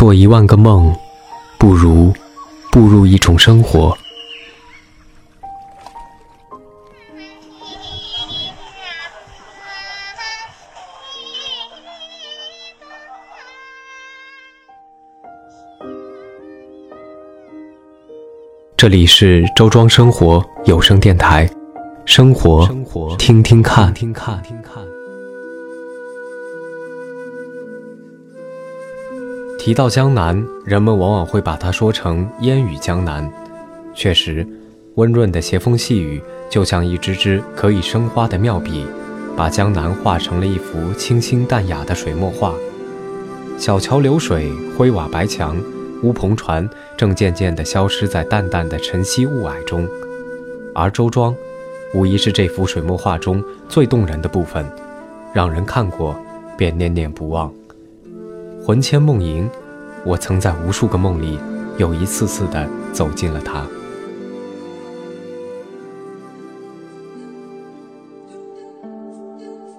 [0.00, 0.96] 做一万个梦，
[1.58, 2.10] 不如
[2.72, 3.94] 步入一种生活。
[18.74, 21.46] 这里是周庄生活有声电台，
[22.06, 22.66] 生活，
[23.18, 23.92] 听听看。
[29.60, 33.30] 提到江南，人们往往会把它说成烟雨江南。
[33.94, 34.44] 确实，
[34.94, 38.86] 温润的斜风细雨就像一支支可以生花的妙笔，
[39.36, 42.54] 把江南画成了一幅清新淡雅的水墨画。
[43.58, 45.54] 小桥流水，灰瓦白墙。
[46.02, 46.66] 乌篷船
[46.96, 49.86] 正渐渐地消失在淡淡的晨曦雾霭中，
[50.74, 51.36] 而周庄，
[51.92, 54.64] 无疑是这幅水墨画中最动人的部分，
[55.34, 56.18] 让人看过
[56.56, 57.52] 便念念不忘。
[58.70, 59.50] 魂牵梦萦，
[60.06, 61.40] 我曾在无数个梦里，
[61.76, 63.66] 又一次次地走进了它。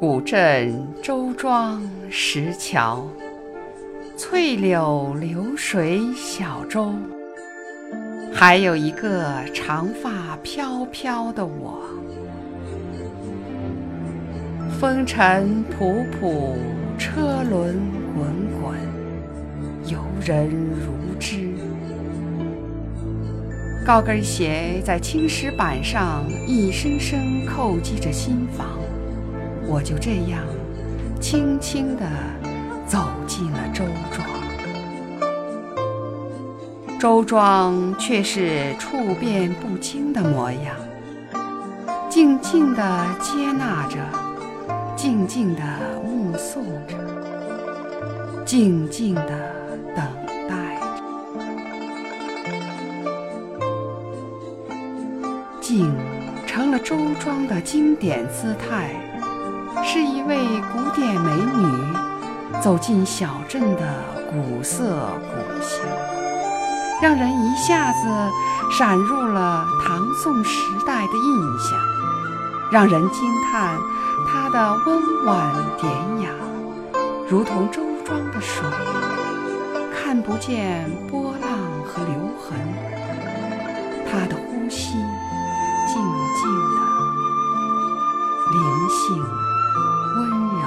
[0.00, 3.06] 古镇周庄石桥。
[4.16, 6.94] 翠柳流水小舟，
[8.32, 11.82] 还有一个长发飘飘的我。
[14.80, 16.54] 风尘仆仆，
[16.96, 17.78] 车轮
[18.14, 18.47] 滚滚，
[19.88, 21.50] 游人如织。
[23.86, 28.78] 高跟鞋在青石板上一声声叩击着心房，
[29.66, 30.40] 我就这样
[31.20, 32.04] 轻轻地。
[32.86, 34.26] 走进了周庄，
[36.98, 40.74] 周庄却是处变不惊的模样，
[42.08, 43.98] 静静地接纳着，
[44.96, 45.62] 静静地
[46.02, 46.96] 目送着，
[48.46, 49.38] 静静地
[55.68, 55.94] 静
[56.46, 58.88] 成了周庄的经典姿态，
[59.84, 60.38] 是一位
[60.72, 62.58] 古典美女。
[62.62, 64.98] 走进小镇的古色
[65.28, 65.84] 古香，
[67.02, 68.08] 让人一下子
[68.78, 71.78] 闪入了唐宋时代的印象，
[72.72, 73.78] 让人惊叹
[74.26, 75.92] 它的温婉典
[76.22, 76.30] 雅，
[77.28, 78.64] 如同周庄的水，
[79.94, 81.50] 看不见波浪
[81.84, 82.58] 和留痕，
[84.10, 84.94] 它的呼吸
[88.58, 89.16] 灵性
[90.16, 90.18] 温
[90.58, 90.62] 柔。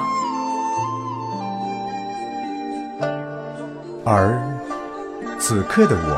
[4.06, 4.10] 而
[5.40, 6.10] 此刻的我，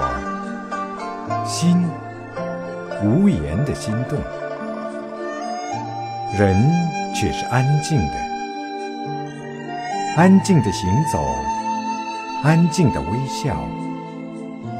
[1.45, 1.85] 心
[3.03, 4.17] 无言的心动，
[6.37, 6.55] 人
[7.13, 8.13] 却是安静的，
[10.15, 11.19] 安静的行走，
[12.43, 13.55] 安静的微笑，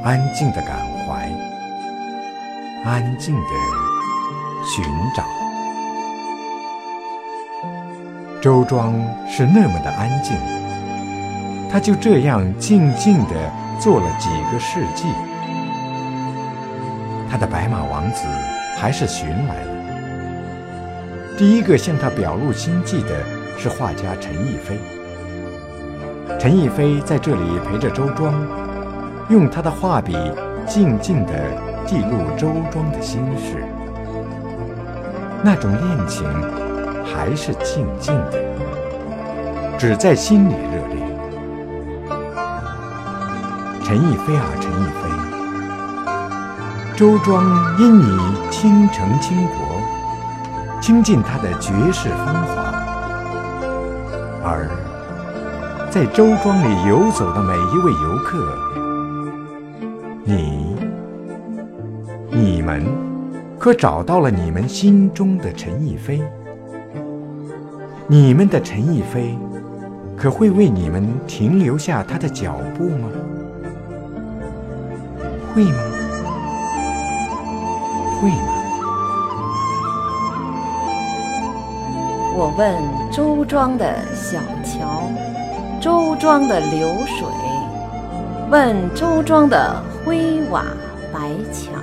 [0.02, 1.30] 安静的感怀，
[2.84, 3.48] 安静的
[4.64, 4.84] 寻
[5.14, 5.24] 找。
[8.44, 8.92] 周庄
[9.26, 10.36] 是那么的安静。
[11.72, 13.30] 他就这样静静地
[13.80, 15.06] 做了几个世纪，
[17.30, 18.26] 他的白马王子
[18.76, 19.70] 还是寻来了。
[21.38, 23.16] 第一个向他表露心迹的
[23.56, 24.78] 是画家陈逸飞。
[26.38, 28.34] 陈逸飞在这里陪着周庄，
[29.30, 30.14] 用他的画笔
[30.66, 31.32] 静静地
[31.86, 33.64] 记录周庄的心事。
[35.42, 36.26] 那种恋情
[37.04, 38.38] 还是静静的，
[39.78, 40.58] 只在心里热
[40.94, 41.04] 烈。
[43.84, 45.10] 陈逸飞啊，陈逸飞，
[46.96, 47.44] 周庄
[47.78, 48.06] 因你
[48.50, 49.56] 倾城倾国，
[50.80, 52.72] 倾尽他的绝世风华；
[54.42, 54.68] 而
[55.90, 58.38] 在周庄里游走的每一位游客，
[60.24, 60.76] 你、
[62.30, 62.86] 你们，
[63.58, 66.22] 可找到了你们心中的陈逸飞？
[68.06, 69.34] 你们的陈逸飞，
[70.14, 73.08] 可会为你们停留下他的脚步吗？
[75.54, 75.78] 会吗？
[78.20, 78.36] 会吗？
[82.36, 82.76] 我问
[83.10, 85.08] 周庄的小桥，
[85.80, 87.26] 周庄的流水，
[88.50, 90.62] 问周庄的灰瓦
[91.10, 91.82] 白墙。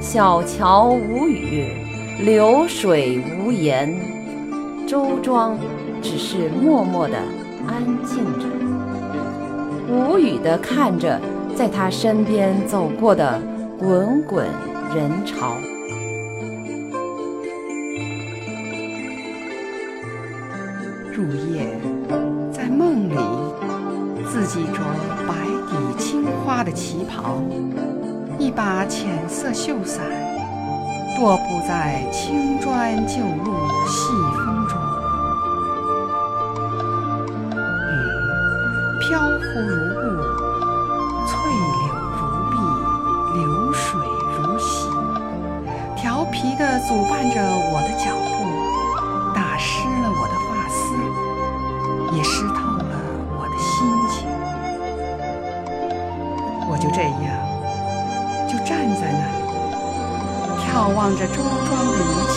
[0.00, 1.79] 小桥无语，
[2.24, 3.98] 流水无言，
[4.86, 5.58] 周庄
[6.02, 7.16] 只是默默的
[7.66, 8.46] 安静着。
[9.88, 11.18] 无语地看着
[11.56, 13.40] 在他身边走过的
[13.78, 14.46] 滚滚
[14.94, 15.56] 人潮。
[21.10, 21.24] 入
[21.54, 21.66] 夜，
[22.52, 23.16] 在梦里，
[24.30, 24.80] 自己着
[25.26, 25.34] 白
[25.70, 27.40] 底青花的旗袍，
[28.38, 30.04] 一把浅色绣伞，
[31.20, 33.54] 踱步在青砖旧路
[33.86, 34.80] 细风中。
[37.84, 37.92] 雨
[39.02, 40.00] 飘忽如雾，
[41.26, 41.30] 翠
[41.76, 42.20] 柳如
[42.50, 42.56] 碧，
[43.38, 43.38] 流
[43.70, 43.84] 水
[44.38, 44.88] 如洗，
[45.94, 47.36] 调皮的阻绊着
[47.70, 48.39] 我的脚步，
[60.70, 62.36] 眺望着周庄的一切，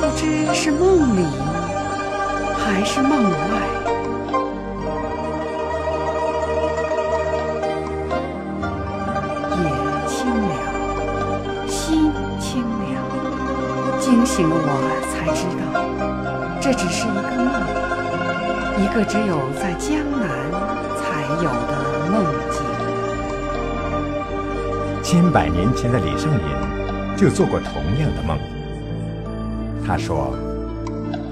[0.00, 1.24] 不知是梦里
[2.58, 3.30] 还是梦外。
[9.56, 9.64] 夜
[10.08, 10.52] 清凉，
[11.68, 12.92] 心清凉，
[14.00, 14.68] 惊醒了我，
[15.12, 15.62] 才知道
[16.60, 17.48] 这只是一个梦，
[18.82, 20.28] 一个只有在江南
[20.98, 21.00] 才
[21.36, 21.72] 有的
[22.10, 22.14] 梦
[22.50, 22.58] 境。
[25.02, 26.38] 千百年前的李商隐
[27.20, 28.38] 就做过同样的梦。
[29.86, 30.34] 他说：“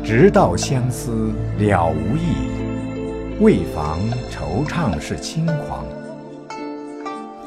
[0.05, 3.99] 直到相思了无益，为防
[4.31, 5.87] 惆怅是轻狂。”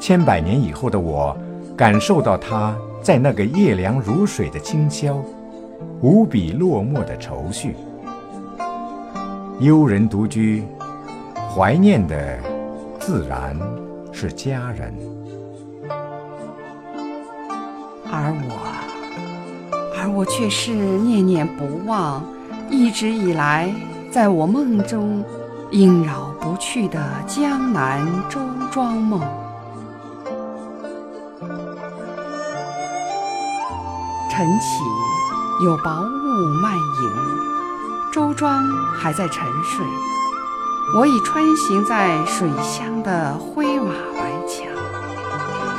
[0.00, 1.36] 千百年以后的我，
[1.76, 5.22] 感受到他在那个夜凉如水的清宵，
[6.00, 7.76] 无比落寞的愁绪。
[9.60, 10.64] 幽人独居，
[11.54, 12.36] 怀念的
[12.98, 13.56] 自然
[14.10, 14.92] 是家人。
[18.14, 18.60] 而我，
[19.98, 22.22] 而我却是念念不忘，
[22.68, 23.74] 一直以来
[24.10, 25.24] 在我梦中
[25.70, 28.38] 萦绕不去的江南周
[28.70, 29.18] 庄梦。
[34.30, 37.10] 晨起，有薄雾漫影，
[38.12, 38.62] 周庄
[38.94, 39.86] 还在沉睡。
[40.94, 44.66] 我已穿行在水乡的灰瓦白墙、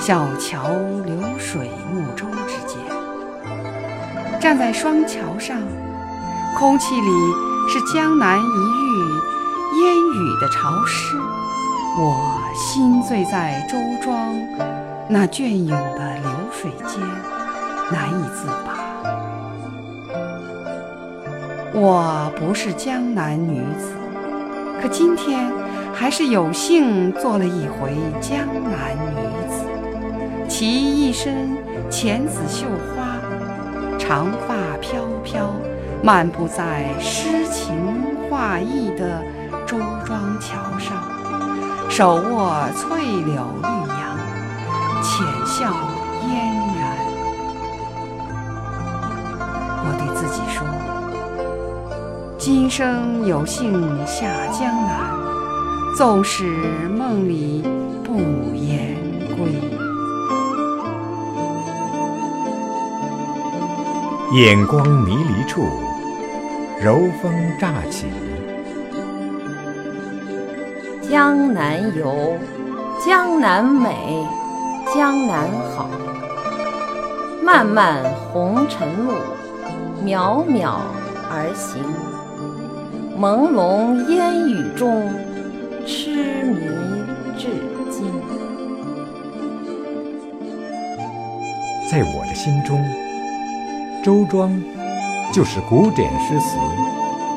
[0.05, 0.67] 小桥
[1.05, 2.77] 流水木舟之间，
[4.37, 5.57] 站在双桥上，
[6.59, 7.09] 空气里
[7.69, 8.99] 是江南一遇
[9.81, 11.15] 烟雨的潮湿。
[11.97, 14.35] 我心醉在周庄
[15.07, 16.99] 那隽永的流水间。
[17.89, 18.75] 难以自拔。
[21.73, 23.93] 我不是江南女子，
[24.81, 25.49] 可今天
[25.93, 29.12] 还是有幸做了一回江南女。
[30.55, 31.57] 其一身
[31.89, 33.17] 浅紫绣花，
[33.97, 35.49] 长发飘飘，
[36.03, 37.75] 漫步在诗情
[38.29, 39.23] 画意的
[39.65, 40.95] 周庄桥上，
[41.89, 44.15] 手握翠柳绿杨，
[45.01, 45.73] 浅笑
[46.21, 46.37] 嫣
[46.77, 46.99] 然。
[49.79, 50.63] 我对自己说
[52.37, 53.73] ：“今生有幸
[54.05, 55.09] 下江南，
[55.97, 56.45] 纵使
[56.95, 57.63] 梦里
[58.03, 58.52] 不
[64.33, 65.61] 眼光迷离处，
[66.81, 68.07] 柔风乍起。
[71.07, 72.35] 江南游，
[73.05, 74.25] 江南美，
[74.91, 75.87] 江南好。
[77.43, 79.13] 漫漫红尘路，
[80.03, 80.77] 渺渺
[81.29, 81.83] 而行。
[83.15, 85.13] 朦胧烟雨中，
[85.85, 86.09] 痴
[86.41, 86.57] 迷
[87.37, 87.49] 至
[87.91, 88.11] 今。
[91.91, 92.83] 在我的心中，
[94.03, 94.51] 周庄
[95.31, 96.57] 就是古典诗词、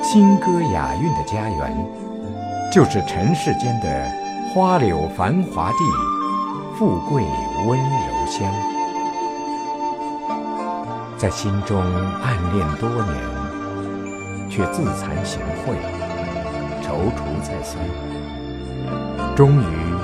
[0.02, 1.72] 清歌雅韵的家园，
[2.72, 4.10] 就是尘世间的
[4.52, 5.78] 花柳繁华地，
[6.76, 7.22] 富贵
[7.68, 8.52] 温柔乡。
[11.16, 11.80] 在心中
[12.20, 15.76] 暗恋多年，却自惭形秽，
[16.82, 17.78] 踌躇再三，
[19.36, 19.94] 终于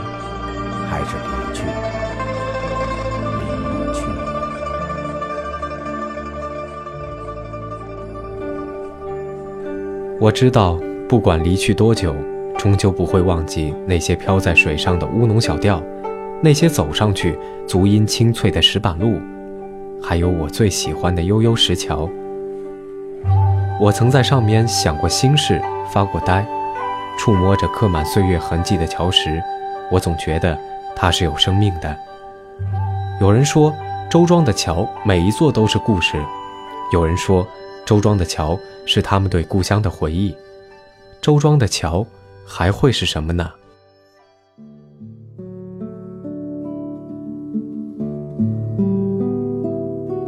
[0.88, 2.11] 还是离去，了
[10.22, 12.14] 我知道，不管离去多久，
[12.56, 15.82] 终究不会忘记那些飘在水上的乌龙小调，
[16.40, 17.36] 那些走上去
[17.66, 19.20] 足音清脆的石板路，
[20.00, 22.08] 还有我最喜欢的悠悠石桥。
[23.80, 25.60] 我曾在上面想过心事，
[25.90, 26.46] 发过呆，
[27.18, 29.42] 触摸着刻满岁月痕迹的桥石，
[29.90, 30.56] 我总觉得
[30.94, 31.96] 它是有生命的。
[33.20, 33.74] 有人说，
[34.08, 36.16] 周庄的桥每一座都是故事；
[36.92, 37.44] 有人说，
[37.84, 40.34] 周庄的桥是他们对故乡的回忆。
[41.20, 42.06] 周庄的桥
[42.44, 43.50] 还会是什么呢？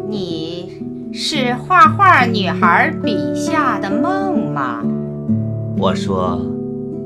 [0.09, 4.85] 你是画画女孩笔下的梦吗？
[5.77, 6.41] 我说，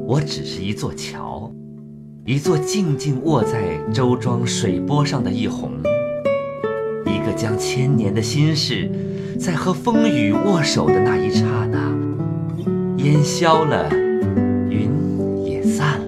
[0.07, 1.51] 我只是一座桥，
[2.27, 5.71] 一座静静卧在周庄水波上的一泓，
[7.07, 8.91] 一个将千年的心事，
[9.39, 11.79] 在和风雨握手的那一刹那，
[12.97, 13.89] 烟消了，
[14.69, 14.91] 云
[15.45, 16.07] 也散了。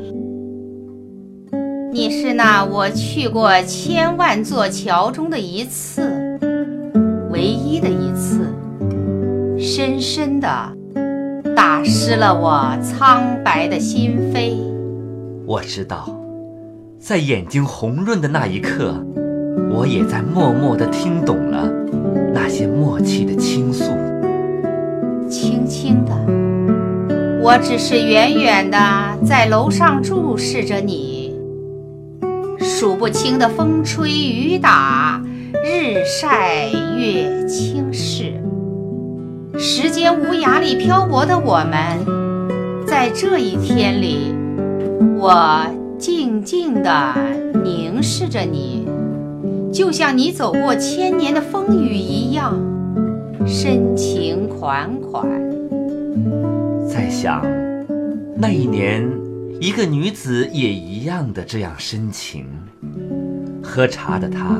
[1.92, 6.38] 你是那我去过千万座桥中的一次，
[7.30, 8.52] 唯一的一次，
[9.56, 10.48] 深深的
[11.54, 14.56] 打湿了我苍白的心扉。
[15.46, 16.10] 我知道，
[16.98, 18.94] 在眼睛红润的那一刻，
[19.72, 21.70] 我也在默默的听懂了
[22.32, 23.84] 那些默契的倾诉。
[25.28, 26.12] 轻轻的，
[27.42, 28.78] 我只是远远的
[29.24, 31.34] 在楼上注视着你。
[32.58, 35.22] 数不清的风吹雨打，
[35.64, 38.32] 日晒月轻视，
[39.58, 44.34] 时间无涯里漂泊的我们，在这一天里，
[45.18, 45.66] 我
[45.98, 47.14] 静静的
[47.62, 48.79] 凝视着你，
[49.72, 52.58] 就像你走过千年的风雨一样，
[53.46, 55.24] 深情款款。
[56.88, 57.40] 在想，
[58.36, 59.08] 那一年，
[59.60, 62.46] 一个女子也一样的这样深情。
[63.62, 64.58] 喝茶的她，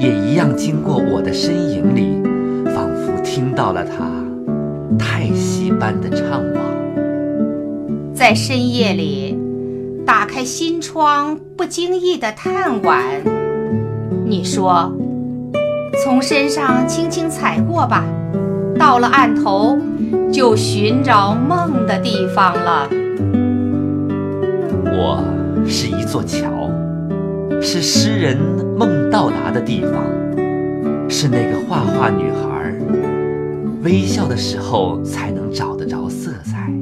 [0.00, 2.20] 也一样经过我的身影里，
[2.74, 4.10] 仿佛听到了她
[4.98, 8.12] 叹息般的怅惘。
[8.12, 9.38] 在深夜里，
[10.04, 13.00] 打开心窗，不经意的探晚。
[14.24, 14.92] 你说
[16.02, 18.04] ：“从身上轻轻踩过吧，
[18.78, 19.78] 到了岸头，
[20.32, 22.88] 就寻找梦的地方了。”
[24.94, 25.22] 我
[25.66, 26.50] 是一座桥。
[27.64, 28.36] 是诗人
[28.76, 29.92] 梦到达的地方，
[31.08, 32.74] 是那个画画女孩
[33.84, 36.72] 微笑的时候才能找得着色彩。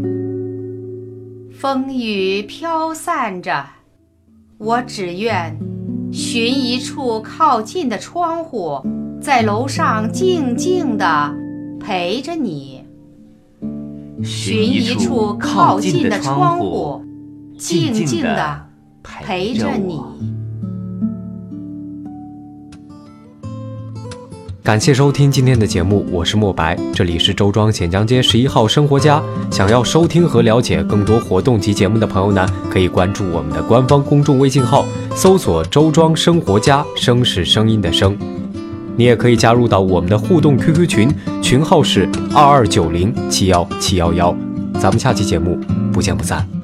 [1.52, 3.62] 风雨飘散着，
[4.56, 5.54] 我只愿
[6.12, 8.82] 寻一处靠近的窗户，
[9.20, 11.34] 在楼上静静地
[11.78, 12.84] 陪着你。
[14.24, 17.02] 寻一处靠近的窗户，
[17.56, 18.66] 静静地
[19.02, 20.00] 陪着你。
[24.70, 29.20] 感谢收听今天的节目，我是墨白，这里是周庄咸江街十一号生活家。
[29.50, 34.86] 想要收听和了解更多活动及节目的朋友呢，可以关注我们的官方公众微信号，
[35.16, 38.16] 搜索“周庄生活家”，声是声音的声。
[38.94, 41.12] 你也可以加入到我们的互动 QQ 群，
[41.42, 44.32] 群号是二二九零七幺七幺幺。
[44.74, 45.58] 咱们下期节目
[45.92, 46.59] 不见不散。